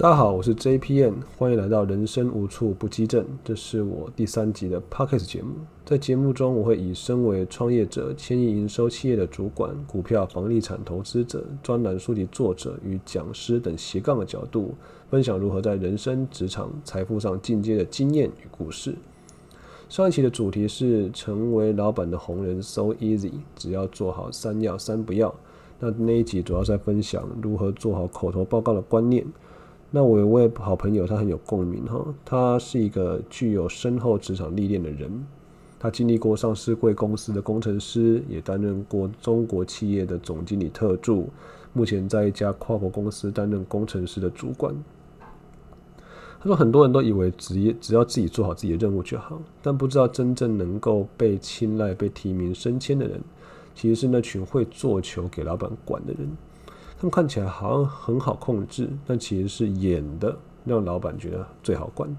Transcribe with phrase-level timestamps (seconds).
[0.00, 3.26] 大家好，我是 JPN，欢迎来到人生无处不激震。
[3.42, 5.56] 这是我第三集的 Pockets 节目。
[5.84, 14.72] 在节目中，我会以身为创业者、千亿营收企业的主管、股票房地产投资者、专栏书籍作者与讲师等斜杠的角度，
[15.10, 18.94] 分享如何在人生、职场、财富上进阶的经验与故事。
[19.88, 25.34] 上一期的主题是成为老板的红人 So Easy，只要做好三要三不要。
[25.80, 29.26] 那那一集主要在分享如何做好口头报告的观念。
[29.90, 32.04] 那我有位好朋友，他很有共鸣哈。
[32.24, 35.10] 他是一个具有深厚职场历练的人，
[35.78, 41.30] 他经历过上市贵公司的工程师，也担任过中国企业的总经理特助，
[41.72, 44.74] 目前在一家跨国公司担任工程师的主管。
[46.40, 53.18] 他说，很多人都以为职业只要自己做好自己的任务就好，但不知道真正能够被青睐、被提名升迁的人，
[53.74, 56.28] 其实是那群会做球给老板管的人。
[56.98, 62.10] 他们看起来好像很好控制，但其实是演的，让老板觉得最好管。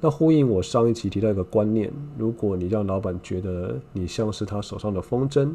[0.00, 5.54] 那呼应我上一期提到一个观念：如果你让老板觉得你像是他手上的风筝，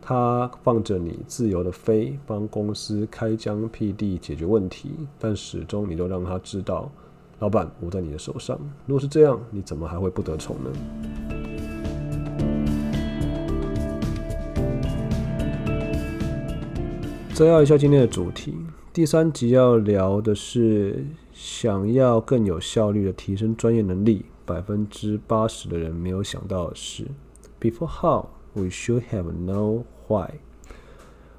[0.00, 6.90] 他放着你自由的飞，帮公司开疆辟地解决问题，但始终你都让他知道，
[7.40, 8.58] 老板我在你的手上。
[8.86, 11.81] 如果是这样，你怎么还会不得宠呢？
[17.42, 18.54] 摘要一下今天的主题，
[18.92, 27.04] 第三集要聊的是想要更有效率的提升专业能力，百分之八十的人没有想到的是
[27.60, 30.34] ，Before how we should have know why。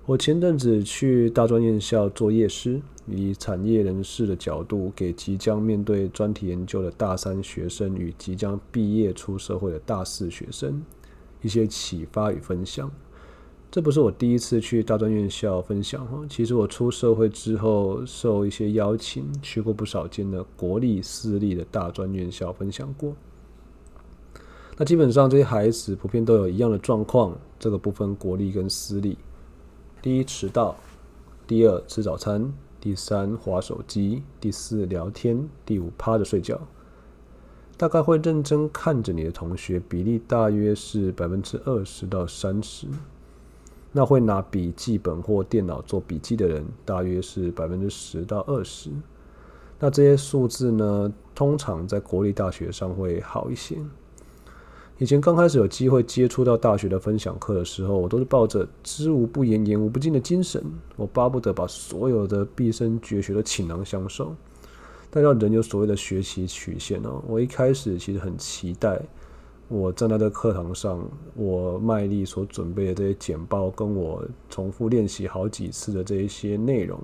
[0.06, 10.84] 我前阵子去大专院校做业师，以产业人士的角度，给即将面对专题研究的大三学生与即将毕业出社会的大四学生
[11.42, 12.92] 一些启发与分享。
[13.74, 23.16] 这不是我第一次去大专院校分享哈，其实我出社会之后，受一些邀请，去过不少间的国立、私立的大专院校分享过。
[24.78, 29.18] 那基本上这些孩子普遍都有一样的状况，这个不分国立跟私立。
[30.04, 30.76] 第一，迟到；
[31.48, 36.62] 第二，吃早餐；第三，划手机；第四，聊天；第五，趴着睡觉。
[37.76, 42.86] 大概会认真看着你的同学比例大约是百分之二十到三十。
[43.96, 48.90] 那会拿笔记本或电脑做笔记的人，大约是百分之十到二十。
[49.80, 53.78] 那这些数字呢，通常在国立大学上会好一些。
[54.98, 60.64] 以前刚开始有机会接触到大学的分享课的时候，我都是抱着知无不言，言无不尽的精神，
[60.96, 64.36] 我巴不得把所有的毕生绝学都倾囊相授。
[65.10, 69.00] 但要人有所谓的学习曲线哦，我一开始其实很期待。
[69.74, 71.04] 我站在这课堂上，
[71.34, 77.00] 我卖力所准备的这些简报，跟我重复练习好几次的这一些内容，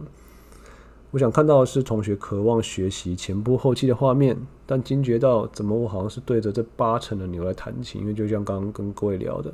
[1.09, 4.37] 我想看到的是同学渴望学习前仆后继的画面，
[4.67, 9.51] 但惊觉到怎么我好像是对着这八成的牛来弹琴，因为就像刚刚跟各位聊的，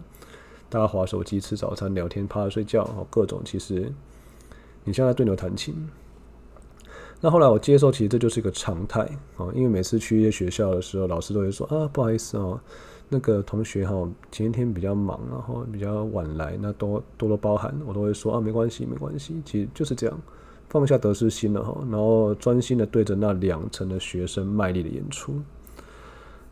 [0.68, 3.90] 大家划手机、吃早餐、聊天、趴着睡觉，各种其实
[4.84, 5.74] 你现在对牛弹琴。
[7.22, 9.00] 那后来我接受，其实这就是一个常态
[9.38, 12.60] 啊，因为每次去一些学校的时候，老师都会说啊，不好意思哦。
[13.08, 20.20] 那个同学哈，前一天比较忙，然后比较晚来，那多多多包涵，我都会说啊，没关系，没关系，其实就是这样，
[20.70, 25.40] 放下得失心了哈，然后专心的对着那两成的学生卖力的演出。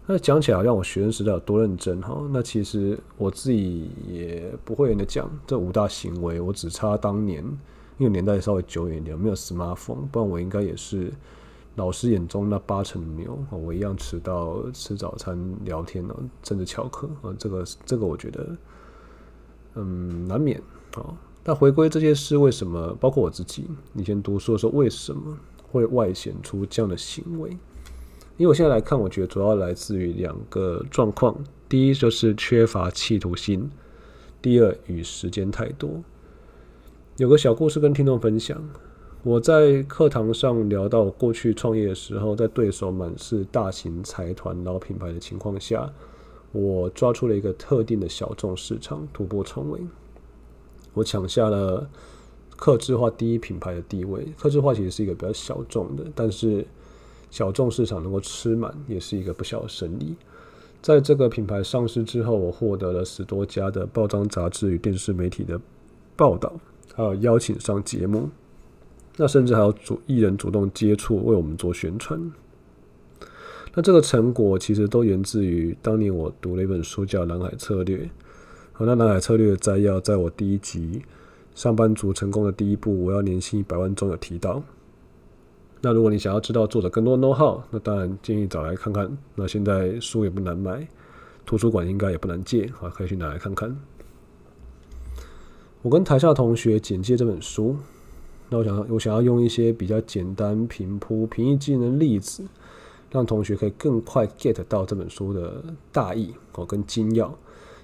[0.06, 7.44] 那讲起来好像我学生时代有多认真哈，那其实我自己也不会跟你讲这五大行为，我只差当年，
[7.98, 11.12] 因为年代稍微久远一点，没有 smartphone，不然我应该也是。
[11.76, 18.56] 老师眼中那八成的牛，我一样迟到吃早餐、聊天呢，甚至翘课啊，这个这个我觉得，
[19.76, 20.62] 嗯，难免
[20.96, 21.18] 啊。
[21.42, 22.96] 但回归这些事，为什么？
[23.00, 25.38] 包括我自己以前读书的时候，为什么
[25.72, 27.50] 会外显出这样的行为？
[28.38, 31.36] 因为我现在来看，我觉得主要来自于两个状况：
[31.68, 33.70] 第一就是缺乏企图心；
[34.42, 36.04] 第二与时间太多。
[37.18, 38.64] 有个小故事跟听众分享。
[39.24, 45.90] 我在课堂上聊到过去创业的时候，在对手满是大型财团老品牌的情况下，
[46.52, 49.80] 我抓出了一个特定的小众市场，突破重围。
[50.94, 51.90] 我抢下了
[52.58, 54.28] 客制化第一品牌的地位。
[54.38, 56.68] 客制化其实是一个比较小众的，但是
[57.32, 60.14] 小众市场能够吃满，也是一个不小的生意。
[60.82, 65.58] 在这个品牌上市之后，我获得了十多家的报章杂志与电视媒体的
[66.18, 66.52] 报道，
[66.94, 68.30] 还有邀请上节目。
[69.18, 72.32] 那甚至还有主艺人主动接触，为我们做宣传。
[73.76, 77.98] 那这个成果其实都源自于当年我读了一本书，叫《蓝海策略》。
[78.72, 81.02] 好，那《蓝海策略》的摘要，在我第一集
[81.60, 84.62] 《上班族成功的第一步》，我要年薪一百万中有提到。
[85.82, 89.16] 那如果你想要知道作者更多 know how，那当然建议找来看看。
[89.36, 90.88] 那现在书也不难买，
[91.46, 93.76] 图书馆应该也不难借，啊，可以去拿来看看。
[95.82, 97.76] 我跟台下同学简介这本书，
[98.54, 102.44] 那我想我想要用一些比较简单、平铺、平易近人的例子，
[103.10, 107.36] 让同学可以更快 get 到这本书的大意哦跟精要。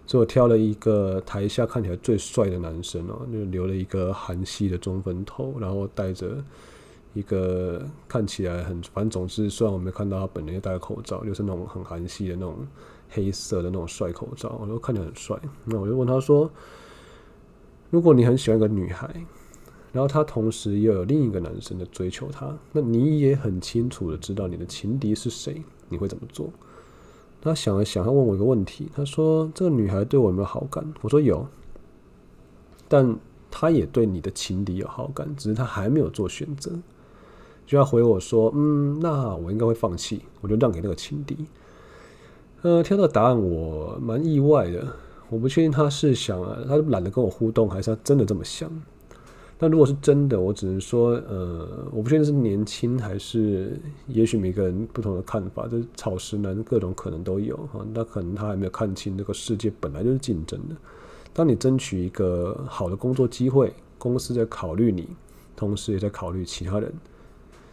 [0.05, 6.37] 所以我挑了一个台下看起来最帅的男生哦，就留了一个韩系的中分头，然后戴着。
[7.15, 12.55] 一个看起来很，反正总之，虽然我没看到他本人也戴个口罩，就是那种很韩系的那种
[13.09, 15.35] 黑色的那种帅口罩，我都看起来很帅。
[15.65, 16.49] 那我就问他说
[17.89, 19.09] ：“如果你很喜欢一个女孩，
[19.91, 26.49] 然后她同时又有另一个男生的追求她，那你也很清楚的知道你的情敌是谁，你会怎么做？”
[27.41, 31.47] 他想了想，他问我一个问题，他说：“这个女孩对我有没有好感？”我说：“有。”
[32.89, 33.17] 但
[33.49, 36.71] 她也对你的情敌有好感，只是她还没有做选择。
[37.65, 41.45] 就要回我说，嗯，那我应该会放弃，我就让给那个情敌。
[42.61, 44.85] 呃，听到答案我蛮意外的，
[45.29, 48.69] 我不确定他是想啊，他懒得跟我互动，还是他真的这么想。
[49.61, 53.77] 但如果是真的，我只能说，呃，我不确定是年轻还是，
[54.07, 57.85] 也许每个人不同的看法，就是草食男各种可能都有哈。
[57.93, 60.75] 那可能他还没有看清这个世界本来就是竞争的。
[61.33, 65.09] 当你争取一个好的工作机会，公司在考虑你，
[65.57, 66.93] 同时也在考虑其他人。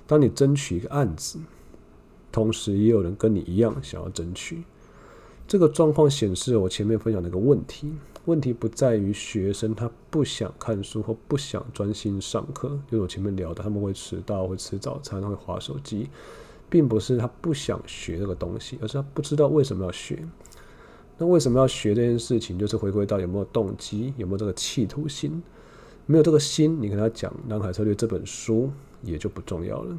[0.08, 1.38] 当你争取一个案子，
[2.32, 4.64] 同时也有人跟你一样想要争取，
[5.48, 7.92] 这个状况显示我前面分享的一个问题：
[8.24, 16.08] 问题不在于学生他不想看书或不想专心上课，就是我前面聊的，他们会迟到、会吃早餐、会划手机，
[16.68, 20.22] 并不是他不想学这个东西，而是他不知道为什么要学。
[21.18, 22.58] 那为什么要学这件事情？
[22.58, 25.42] 就是回归到有没有动机，有没有这个企图心。
[26.06, 28.70] 没有这个心，你跟他讲《南海策略》这本书。
[29.02, 29.96] 也就不重要了。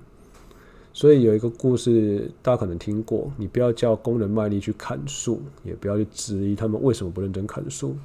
[0.97, 7.95] 所以有一个故事，大家可能听过：你不要叫工人卖力去砍树，也不要去质疑他们为什么不认真砍树，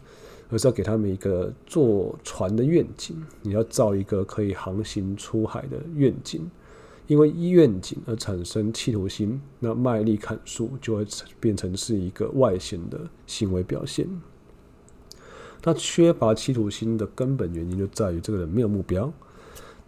[0.50, 3.16] 而是要给他们一个坐船的愿景。
[3.40, 6.50] 你要造一个可以航行出海的愿景，
[7.06, 11.06] 因为愿景而产生企图心，那卖力砍树就会
[11.40, 14.06] 变成是一个外显的行为表现。
[15.64, 19.10] 那缺乏企图心的根本原因就在于这个人没有目标。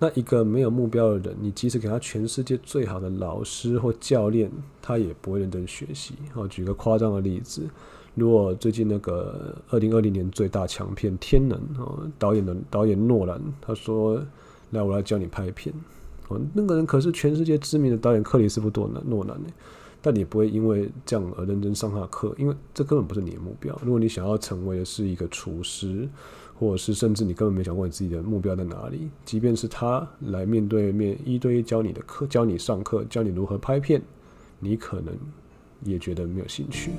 [0.05, 4.51] 那一个没有目标的人，你即使给他全世界最好的老师或教练，
[4.83, 6.13] 他也不会认真学习。
[6.35, 7.63] 好，举个夸张的例子，
[8.15, 14.23] 如果最近那个二零二零年最大强片《天能》哦，导演的导演诺兰，他说
[14.73, 15.75] ：“来，我来教你拍片。”
[16.29, 19.49] 哦，那个人可是全世界知名的导演克里斯夫多·诺兰呢。
[20.07, 23.75] 但你不会因为这样而认真上他的课，因为这根本不是你的目标。
[23.83, 26.07] 如果你想要成为的是一个厨师，
[26.55, 34.03] 或者是甚至你根本没想过你自己的目标在哪里，即便是他来面对面一对一教你的课，教你上课，教你如何拍片，
[34.59, 35.17] 你可能
[35.85, 36.91] 也觉得没有兴趣。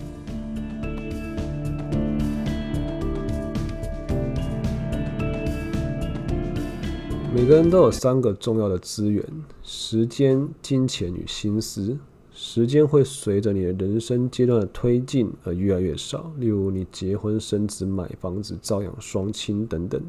[7.35, 9.23] 每个人都有三个重要的资源：
[9.61, 11.95] 时间、金钱与心思。
[12.37, 20.01] 时间会随着你的人生阶段的推进而越来越少，例如你结婚生子、买房子、照养双亲等等。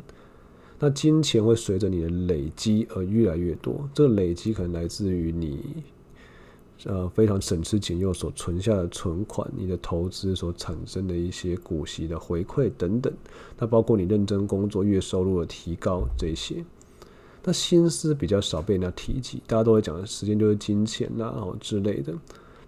[0.81, 5.85] 那金钱会随着你的累积而越来越多，这个累积可能来自于你
[6.85, 13.13] 呃非常省吃俭用所存下的存款，你的投资所产生的一些股息的回馈等等。
[13.57, 16.57] 那包括你认真工作、月收入的提高这些。
[17.49, 22.13] 那心思比较少被人家提及，大家都会讲的时间就是金钱呐、啊，哦之类的。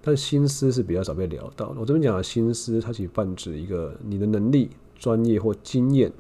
[0.01, 1.75] 但心思是比较少被聊到。
[1.77, 6.13] 我这边讲的心思，它其实泛指一个你的能力、专业或经验，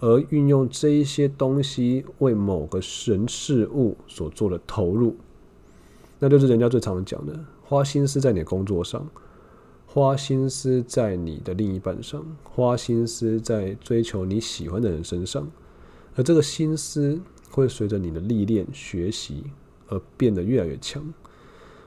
[0.00, 5.14] 而运用这一些东西为某个人事物所做的投入，
[6.18, 9.06] 那就是人家最常讲的，花心思在你的工作上，
[9.84, 15.46] 花心思在你的另一半上，花心思在追求你喜欢的人身上，
[16.16, 17.20] 而这个心思。
[17.52, 19.44] 会随着你的历练、学习
[19.88, 21.02] 而变得越来越强。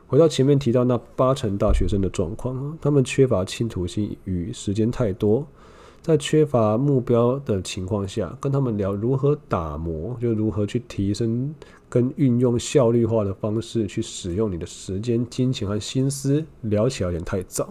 [0.07, 5.45] 回到前面提到那八成大学生的状况，他们缺乏企图心与时间太多，
[5.99, 11.53] 在缺乏目标的情况下，跟他们聊如何打磨，就如何去提升
[11.89, 17.67] 跟运用效率化的方式去使用你的时间、金钱和心思，聊起来有点太早，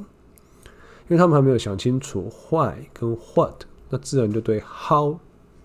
[1.09, 5.17] 因为他们还没有想清楚 why 跟 what，那自然就对 how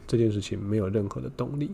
[0.05, 1.71] 这件事情没有任何的动力。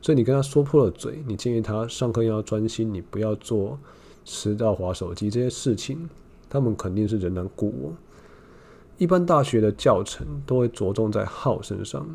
[0.00, 3.78] 所以你跟他说破了嘴，你建议他上课要专心，你不要做
[4.24, 6.08] 迟到、滑手机这些事情，
[6.48, 7.92] 他们肯定是仍然故我。
[8.96, 12.06] 一般大学的教程都会着重在好身上，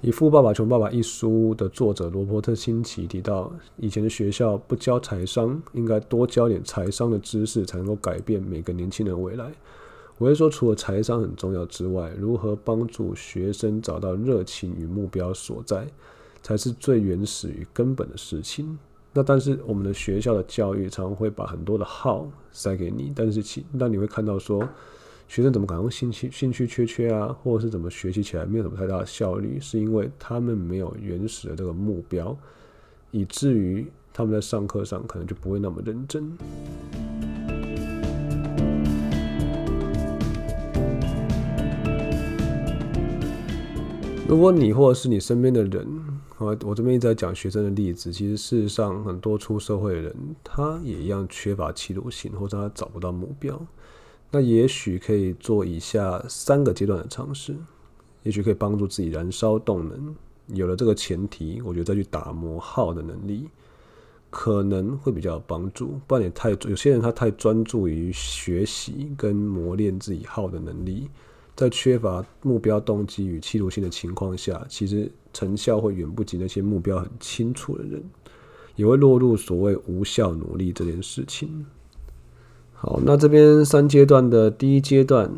[0.00, 9.50] 以《富爸爸穷爸爸》一书的作者罗伯特清崎提到，以前的学校不教财商，应该多教点财商的知识，才能够改变每个年轻人未来。
[10.16, 15.86] 我会说，除了财商很重要之外，如何帮助学生找到热情与目标所在，
[16.42, 18.78] 才是最原始与根本的事情。
[19.12, 24.68] 那但是我们的学校的教育常常会把很多的号塞给你，但是其那你会看到说。
[25.30, 32.34] 学生怎么可能兴趣兴趣缺缺啊，或者是怎么学习起来没有什么太大的效率，是因为他们没有原始的这个目标，
[33.10, 36.32] 以至于他们在上课上可能就不会那么认真。
[44.26, 45.86] 如果你或者是你身边的人，
[46.38, 50.14] 我我这边一直在讲学生的例子，其实事实上很多出社会的人，
[50.44, 53.60] 他也一样缺乏企图心，或者他找不到目标。
[54.30, 57.56] 那也许可以做以下三个阶段的尝试，
[58.22, 60.14] 也许可以帮助自己燃烧动能。
[60.54, 63.48] 有了这个前提，我觉得再去打磨耗的能力，
[64.30, 65.98] 可能会比较有帮助。
[66.06, 71.08] 不然也太有些人他太专注于学习跟磨练自己耗的能力，
[71.56, 78.02] 在缺乏目标动机与企图心的情况下，其实成效会远不及那些目标很清楚的人，
[78.74, 81.64] 也会落入所谓无效努力这件事情。
[82.74, 85.32] 好，那这边三阶段的第一阶段，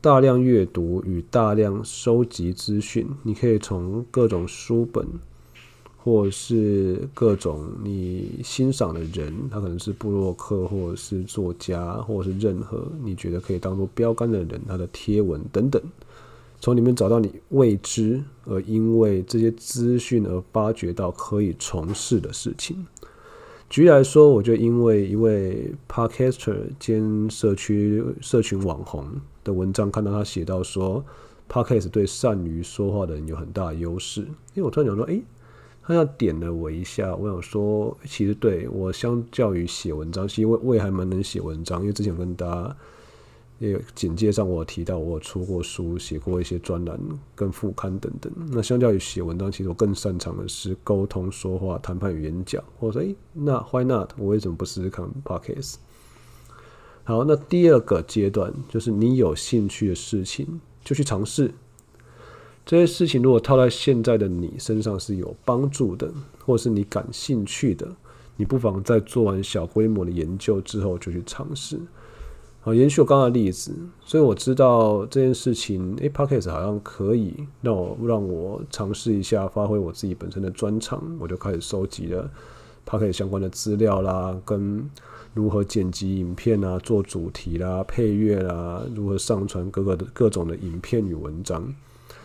[0.00, 5.06] 大量阅读与大量收集资讯，你可以从各种书本，
[5.98, 15.82] 或是各种你欣赏的人，他可能是布洛克，或者是作家，或者是任何你觉得可以当做标杆的人，他的贴文等等，
[16.64, 22.86] 从里面找到你未知而因为这些资讯而发掘到可以从事的事情。
[23.68, 29.06] 举例来说，我就因为一位 podcaster 兼社区社群网红
[29.44, 31.04] 的文章，看到他写到说
[31.50, 34.22] ，podcast 对善于说话的人有很大的优势。
[34.54, 35.22] 因为我突然想说，诶，
[35.82, 42.74] 他要点了我一下，我想说，其实对我相较于写文章，是因为我也还蛮能写文章，因为之前跟大家。
[43.58, 46.98] 也有简介上我提到，我有出过书，写过一些专栏
[47.34, 48.32] 跟副刊等等。
[48.50, 52.62] 那相较于写文章，其实我更擅长的是沟通、说话、谈判与演讲。
[52.80, 54.10] 我说，诶，那 Why not？
[54.18, 55.76] 我为什么不试试看 Podcast？
[57.04, 61.52] 好，那第二个阶段就是你有兴趣的事情就去尝试。
[62.66, 66.10] 这些事情如果套在现在的你身上是有帮助的，
[66.44, 67.86] 或是你感兴趣的，
[68.36, 71.78] 你不妨在做完小规模的研究之后就去尝试。
[72.64, 82.30] 好，延续我刚刚的例子，所以我知道这件事情，诶，Podcast 好像可以让我让我尝试一下，发挥我自己本身的专长，我就开始收集了
[82.88, 84.88] Podcast 相关的资料啦，跟
[85.34, 91.70] 如何剪辑影片啊，做主题啦、配乐啦，如何上传各个的各种的影片与文章，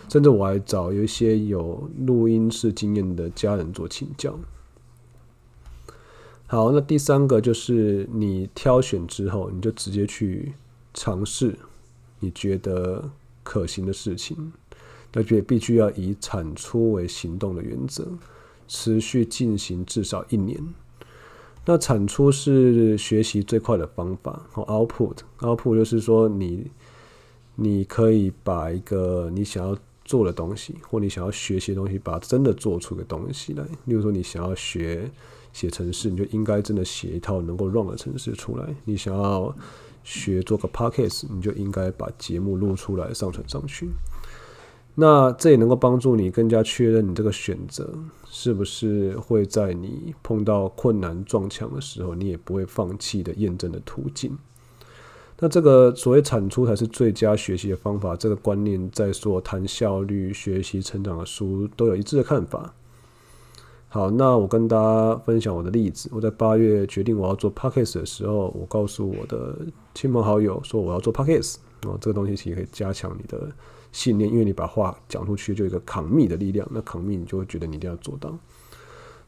[0.07, 4.39] 甚至我还找有一些有录音室经验的家人做请教。
[6.51, 10.51] 好，那第三个就是你挑选之后，你就直接去
[10.95, 11.55] 尝试
[12.19, 13.07] 你觉得
[13.43, 14.51] 可行的事情，
[15.13, 18.03] 那就必须要以产出为行动的原则，
[18.67, 20.59] 持续进行至少一年。
[21.65, 24.43] 那产出是学习最快的方法。
[24.51, 26.65] 好，output，output 就是说你
[27.53, 33.63] 你可以把一个你想要做的东西，或你想要学习的东西，把真的做出个东西来。
[33.85, 35.11] 例如说，你想要学。
[35.53, 38.75] 写程式，你就应该真的写一套能够 run 的程式出来。
[38.85, 39.55] 你想要
[40.03, 43.89] 学做个 podcast，你就应该把节目录出来上传上去。
[44.95, 47.89] 那这也能够帮助你更加确认你这个选择
[48.25, 54.37] 是不是会在你碰到困难撞墙的时候，你也不会放弃的验证的途径。
[55.39, 62.73] 那这个所谓产出才是最佳学习的方法，这个观念在说谈效率、学习、成长的书都有一致的看法。
[63.91, 66.07] 好，那我跟大家分享我的例子。
[66.13, 69.57] 我在八月决定我要做 Podcast 的时候，我告诉我的
[69.95, 71.55] 亲朋好友说我要做 Podcast。
[71.87, 73.49] 哦，这个东西其实可以加强你的
[73.91, 76.67] 信念，因为你把话讲出去就有一个 commit 的力量。
[76.69, 78.31] 那 commit 你就会觉得你一定要做到。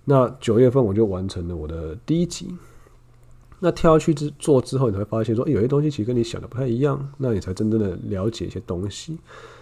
[0.05, 2.55] 那九月份我就完成了我的第一集。
[3.59, 9.17] 那跳下去之做之后，你会发现说，有些东西其实跟你想的不太一样，那你才真正的了解一些东西。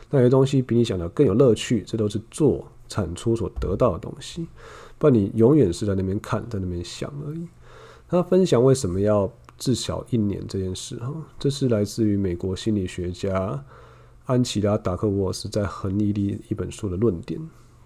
[0.10, 4.48] 那有些东西比你想的更有乐趣，这都是做产出所得到的东西。
[5.00, 7.48] 不然你永远是在那边看，在那边想而已。
[8.08, 13.64] 他分享为什么要至少一年这件事哈，这是来自于美国心理学家
[14.26, 17.40] 安琪拉·达克沃斯在《恒毅力》一本书的论点。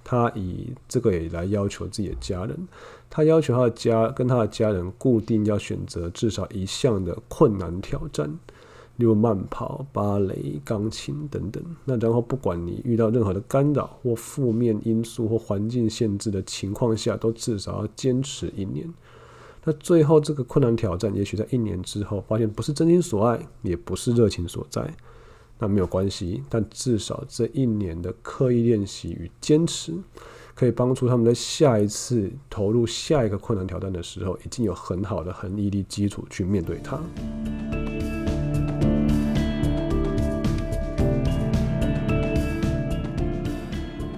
[0.05, 2.67] 他以这个也来要求自己的家人，
[3.10, 8.29] 他要求他的家跟他的家人固定要选择至少一项的困难挑战，
[8.97, 11.63] 例如慢跑、芭蕾、钢琴等等。
[11.85, 18.88] 那然后不管你遇到任何的干扰或负面因素或环境限制的情况下，都至少要坚持一年。
[19.65, 24.93] 那最后这个困难挑战，也许在一年之后发现不是真心所爱，也不是热情所在，
[25.57, 26.43] 那没有关系。
[26.50, 29.93] 但至少这一年的刻意练习与坚持，
[30.53, 37.00] 可以帮助他们在下一次投入下一个困难挑战的时候，已经有很好的恒毅力基础去面对它。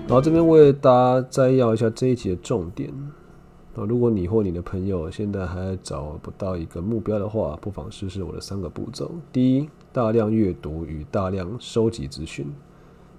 [0.07, 2.93] 好，这边为大家摘要一下这一集的重点。
[3.74, 12.45] 那如果你或你的朋友现在还找不到一个目标的话，不妨试试我的三个步骤：第一，大量阅读与大量收集资讯；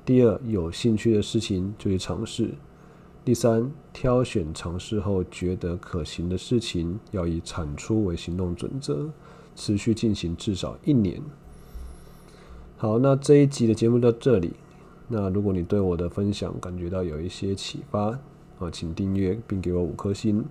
[0.04, 2.50] 第二，有兴趣的事情就去尝试；
[3.24, 9.10] 第三，挑选尝试后觉得可行的事情，要以产出为行动准则，
[9.56, 11.20] 持续进行至少一年。
[12.76, 14.52] 好，那这一集的节目到这里。
[15.08, 18.18] 那如果你对我的分享感觉到有一些启发，
[18.58, 20.44] 啊，请订阅并给我五颗星。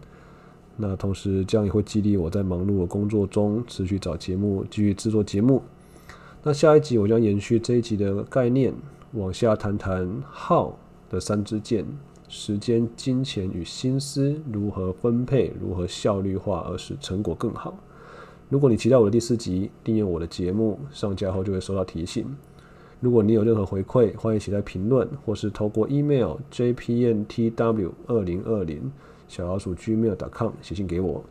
[0.78, 5.62] 那同时，这样也会激励我在忙碌的工作中持续找节目，继续制作节目。
[6.44, 8.74] 那下一集我将延续这一集的概念，
[9.14, 10.78] 往下谈谈号
[11.10, 11.86] 的三支箭：
[12.28, 17.78] 时间、金钱与心思如何分配，如何效率化而使成果更好。
[18.50, 22.26] 如果你期待我的第四集，订阅我的节目，上架后就会收到提醒。
[23.06, 28.92] 如果你有任何回馈，欢迎写在评论，或是透过 email jpntw 二零二零
[29.28, 31.24] 小老鼠 gmail.com 写信给我。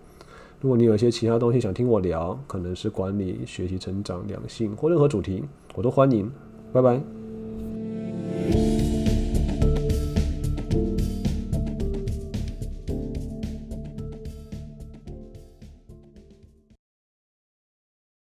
[0.60, 5.42] 如果你有一些其他东西想听我聊，可能是管理、学习、成长、两性或任何主题，
[5.74, 6.30] 我都欢迎。
[6.72, 7.23] 拜拜。